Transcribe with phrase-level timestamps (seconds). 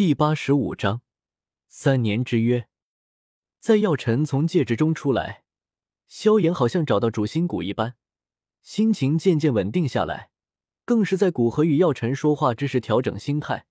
[0.00, 1.02] 第八十五章
[1.68, 2.68] 三年之约。
[3.58, 5.44] 在药尘从戒指中出来，
[6.08, 7.96] 萧炎好像找到主心骨一般，
[8.62, 10.30] 心情渐渐稳定下来，
[10.86, 13.66] 更是在古河与药尘说话之时调整心态。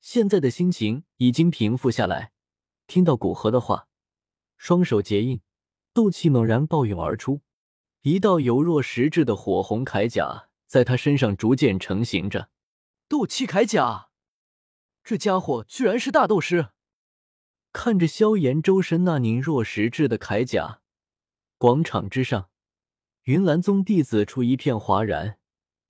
[0.00, 2.30] 现在的心情已经平复下来，
[2.86, 3.88] 听到古河的话，
[4.56, 5.40] 双手结印，
[5.92, 7.40] 斗气猛然暴涌而出，
[8.02, 12.50] 一道犹若实质的火红铠甲在他身上逐渐成型着。
[13.08, 14.05] 斗气铠甲。
[15.06, 16.70] 这家伙居然是大斗师！
[17.72, 20.80] 看着萧炎周身那凝若实质的铠甲，
[21.58, 22.50] 广场之上，
[23.22, 25.38] 云岚宗弟子处一片哗然。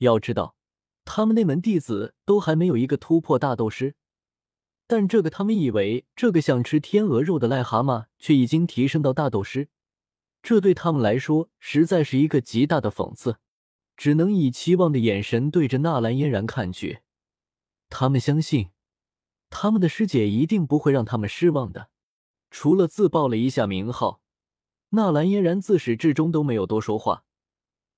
[0.00, 0.54] 要知道，
[1.06, 3.94] 他们那门弟子都还没有一个突破大斗师，
[4.86, 9.70] 但这个他们以为这个想吃天鹅肉的癞蛤蟆，却已经提升到大斗师，
[10.42, 13.38] 这对他们来说实在是一个极大的讽刺，
[13.96, 16.98] 只能以期望的眼神对着纳兰嫣然看去。
[17.88, 18.68] 他们相信。
[19.50, 21.90] 他们的师姐一定不会让他们失望的。
[22.50, 24.20] 除了自报了一下名号，
[24.90, 27.24] 纳兰嫣然自始至终都没有多说话，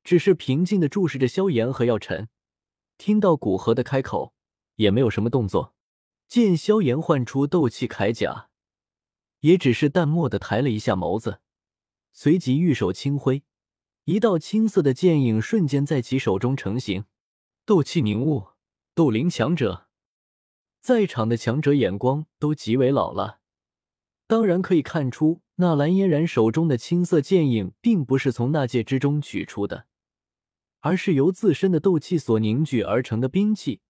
[0.03, 2.29] 只是平静的注视着萧炎和药尘。
[2.97, 4.33] 听到古河的开口，
[4.77, 5.75] 也没有什么动作。
[6.27, 8.51] 见萧炎唤出斗气铠甲，
[9.41, 11.41] 也只是淡漠的抬了一下眸子，
[12.13, 13.45] 随即玉手轻挥，
[14.05, 17.05] 一道青色的剑影瞬间在其手中成型。
[17.65, 18.49] 斗气凝雾，
[18.95, 19.88] 斗灵强者。
[20.89, 23.41] 在场的强者眼光都极为老了，
[24.27, 29.85] 当然可以看出，纳兰嫣然手中的青色剑影并不是从那戒之中取出的，
[30.81, 33.83] 而是由自身的斗气所凝聚而成的兵器。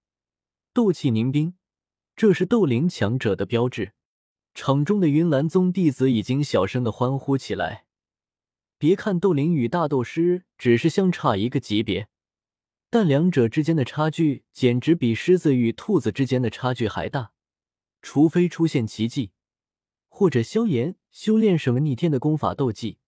[0.75, 1.55] 斗气凝冰，
[2.17, 3.93] 这是斗灵强者的标志。
[4.53, 7.85] 场中的云岚宗弟子已经小声的欢呼起来。
[8.77, 12.09] 别看斗灵与大斗师只是相差一个级别。
[12.91, 17.33] 但两者之间的差距简直比狮子与兔子之间的差距还大，
[18.01, 19.33] 除非出现奇迹，
[20.09, 22.99] 或者萧炎修炼什么逆天的功法斗技，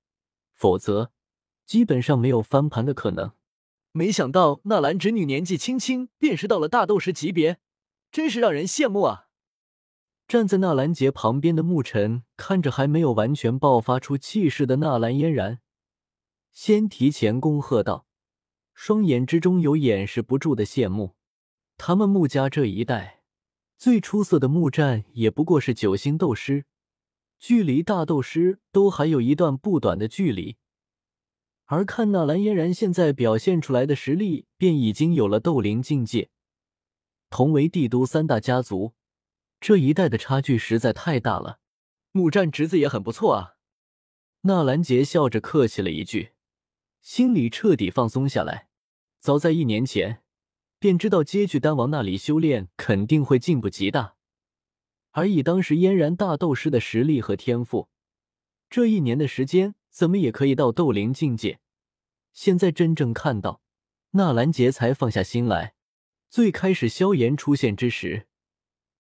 [0.53, 1.13] 否则
[1.65, 3.33] 基本上没有翻盘的可能。
[3.93, 7.59] 没想到纳兰侄女年纪轻轻便是到了大斗师级别，
[8.13, 9.29] 真是让人羡慕啊！
[10.29, 15.61] 站在纳兰杰旁边的沐尘看着还没有完全爆发出气势的纳兰嫣然，
[16.53, 18.07] 先提前恭贺道。
[18.83, 21.15] 双眼之中有掩饰不住的羡慕。
[21.77, 23.21] 他们穆家这一代
[23.77, 26.65] 最出色的木战也不过是九星斗师，
[27.39, 30.57] 距离大斗师都还有一段不短的距离。
[31.67, 36.31] 而看纳兰嫣然现在表现出来的实力，便已经有了斗灵境界。
[37.29, 38.95] 同为帝都三大家族，
[39.61, 41.61] 这一代的差距实在太大了。
[42.13, 43.57] 穆战侄子也很不错啊。
[44.41, 46.31] 纳兰杰笑着客气了一句，
[47.03, 48.70] 心里彻底放松下来。
[49.21, 50.23] 早在一年前，
[50.79, 54.17] 便知道接去丹王那里修炼肯定会进步极大，
[55.11, 57.91] 而以当时嫣然大斗师的实力和天赋，
[58.71, 61.61] 这一年的时间怎么也可以到斗灵境界。
[62.33, 63.61] 现在真正看到，
[64.13, 65.75] 纳兰杰才放下心来。
[66.31, 68.27] 最开始萧炎出现之时，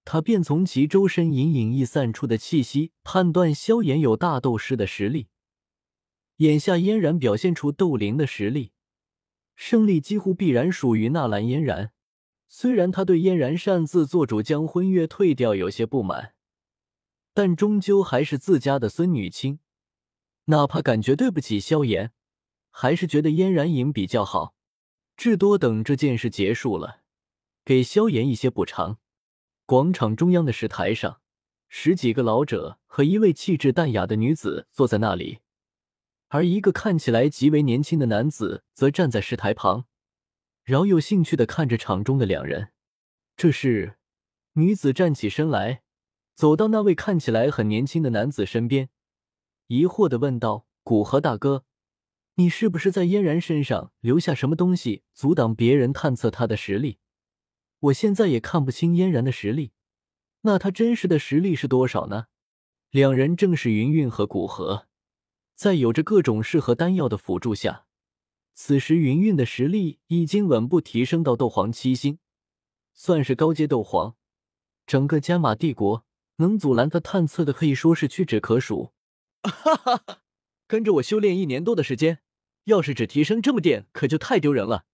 [0.05, 5.29] 他便从其周身隐隐逸散出的气息判断萧炎有大斗师的实力。
[6.37, 8.73] 眼下嫣然表现出斗灵的实力。
[9.61, 11.93] 胜利几乎必然属于纳兰嫣然。
[12.49, 16.33] 虽然他对嫣然擅自做主将婚约退掉有些不满，
[17.35, 19.59] 但终究还是自家的孙女亲，
[20.47, 22.13] 哪怕感觉对不起萧炎，
[22.71, 24.55] 还是觉得嫣然赢比较好。
[25.15, 27.03] 至多等这件事结束了，
[27.63, 28.97] 给萧炎一些补偿。
[29.67, 31.21] 广场中央的石台上，
[31.69, 35.41] 十几个老者和一位气质淡雅的女子坐在那里。
[36.31, 39.87] 而一个看起来极为年轻的男子则站在石台旁，
[40.63, 42.71] 饶有兴趣的看着场中的两人。
[43.37, 43.97] 这时，
[44.53, 45.83] 女子站起身来，
[46.37, 48.91] 走到那位看起来很年轻的男子身边，
[49.67, 51.65] 疑惑的问道：“古河大哥，
[52.37, 56.99] 你是不是在嫣然身上留下什么东西，阻挡别人探测他的实力？
[57.81, 59.73] 我现在也看不清嫣然的实力，
[60.43, 62.27] 那他真实的实力是多少呢？”
[62.91, 64.87] 两人正是云韵和古河。
[65.61, 67.85] 在有着各种适合丹药的辅助下，
[68.55, 72.19] 此时云韵的实力已经稳步提升到斗皇七星，
[72.95, 74.17] 算是高阶斗皇。
[74.87, 78.95] 整个加玛帝国能阻拦他探测的可以说是屈指可数。
[79.45, 80.23] 哈哈哈！
[80.67, 82.21] 跟着我修炼一年多的时间，
[82.65, 84.87] 要是只提升这么点，可就太丢人了。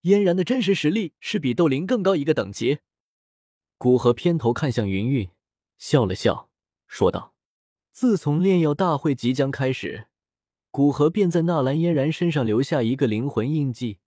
[0.00, 2.78] 嫣然的真实实力是比斗灵更高一个等级。
[3.76, 5.28] 古河偏头看向云韵，
[5.76, 6.48] 笑了笑，
[6.86, 7.34] 说道。
[7.92, 10.06] 自从炼药大会即将开始，
[10.70, 13.98] 古河便在纳兰嫣然身上留下一个灵魂印记，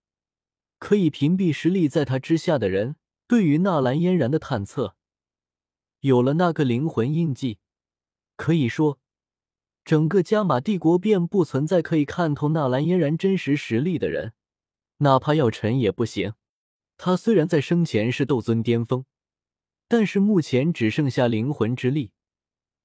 [0.78, 2.96] 可以屏蔽实力在他之下的人
[3.26, 4.96] 对于纳兰嫣然的探测。
[6.00, 7.58] 有了那个灵魂印记，
[8.36, 8.98] 可以说，
[9.84, 14.32] 整个加玛帝国便不存在可以看透纳兰嫣然真实实力的人，
[14.98, 16.34] 哪怕药尘也不行。
[16.96, 19.04] 他虽然在生前是斗尊巅峰，
[19.88, 22.12] 但是目前只剩下灵魂之力，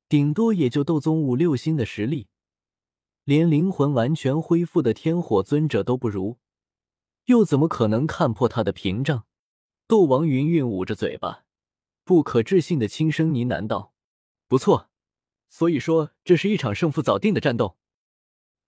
[0.10, 2.28] 顶多也就斗宗五六星的实力，
[3.26, 6.38] 连灵魂完全恢复的天火尊者都不如，
[7.26, 9.26] 又怎么可能看破他的屏障？
[9.88, 11.44] 斗王云云捂着嘴巴，
[12.04, 13.94] 不可置信的轻声呢喃道
[14.48, 14.90] ：“不错，
[15.50, 17.78] 所以说这是一场胜负早定的战斗。”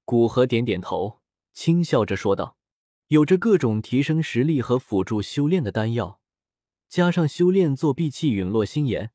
[0.06, 1.22] 古河点点头，
[1.54, 2.58] 轻笑着说道。
[3.08, 6.20] 有着各种提升实力和辅助修炼的丹药，
[6.88, 9.12] 加上修炼作弊器陨落心炎，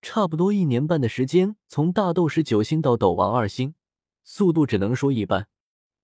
[0.00, 3.74] 差不多一年半的时间，从大斗士九星到斗王二星，
[4.22, 5.48] 速度只能说一般。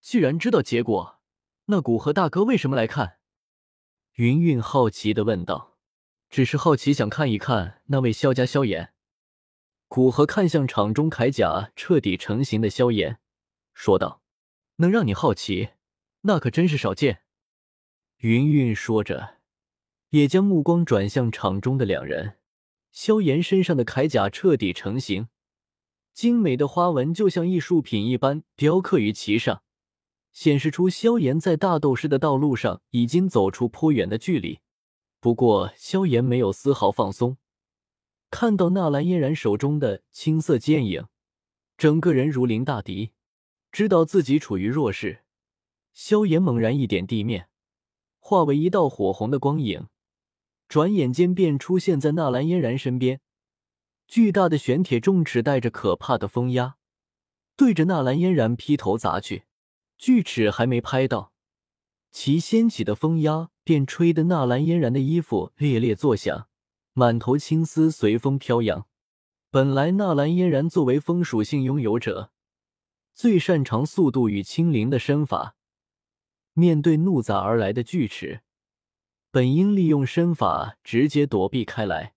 [0.00, 1.20] 既然知道结果，
[1.66, 3.18] 那古河大哥为什么来看？
[4.14, 5.78] 云云好奇的问道。
[6.28, 8.92] 只是好奇，想看一看那位萧家萧炎。
[9.86, 13.20] 古河看向场中铠甲彻底成型的萧炎，
[13.72, 14.20] 说道
[14.76, 15.70] ：“能让你好奇。”
[16.26, 17.22] 那可真是少见。
[18.18, 19.36] 云云说着，
[20.08, 22.38] 也将目光转向场中的两人。
[22.94, 25.26] 萧炎身上的铠甲彻底成型，
[26.12, 29.64] 精美的花纹就像艺术品一般雕刻于其上，
[30.30, 34.60] 显示出萧炎在大斗士的道路上已经走出颇远的距离。
[35.18, 37.36] 不过，萧炎没有丝毫放松。
[38.30, 41.06] 看到纳兰嫣然手中的青色剑影，
[41.76, 43.10] 整个人如临大敌，
[43.72, 45.24] 知道自己处于弱势。
[45.92, 47.48] 萧炎猛然一点地面，
[48.20, 49.88] 化为一道火红的光影，
[50.74, 53.20] 转眼间便出现在纳兰嫣然身边。
[54.08, 56.74] 巨大的玄铁重尺带着可怕的风压，
[57.56, 59.44] 对着纳兰嫣然劈头砸去。
[59.96, 61.32] 巨齿还没拍到，
[62.10, 66.48] 其掀起的风压便吹得纳兰嫣然的衣服猎猎作响，
[66.92, 68.88] 满头青丝随风飘扬。
[69.52, 72.32] 本来纳兰嫣然作为风属性拥有者，
[73.14, 75.54] 最擅长速度与轻灵的身法。
[76.52, 78.40] 面对怒砸而来的巨齿，
[79.34, 82.14] 本应利用身法直接躲避开来，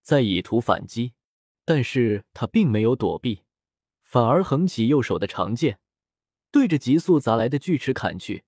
[0.00, 1.14] 再以图反击。
[1.64, 3.42] 但是他并没有躲避，
[4.04, 5.80] 反而横起右手的长剑，
[6.52, 8.44] 对着急速砸来的巨齿砍去。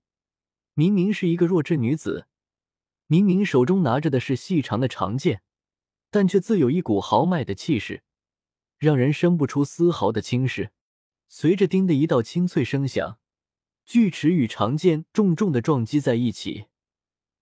[0.75, 2.29] 明明是一个弱智女子，
[3.09, 5.43] 明明手中拿着的是细长的长剑，
[6.13, 8.05] 但却自有一股豪迈的气势，
[8.79, 10.71] 让人生不出丝毫的轻视。
[11.27, 13.19] 随着“叮”的一道清脆声响。
[13.85, 16.67] 巨齿与长剑重重的撞击在一起，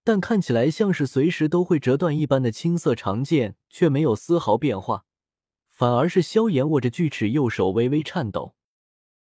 [0.04, 5.04] 但看起来像是随时都会折断一般的青色长剑却没有丝毫变化，
[5.70, 8.54] 反而是萧炎握着锯齿，右手微微颤抖，